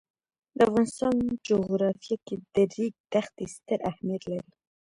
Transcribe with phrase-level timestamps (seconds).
[0.57, 1.15] د افغانستان
[1.47, 4.51] جغرافیه کې د ریګ دښتې ستر اهمیت لري.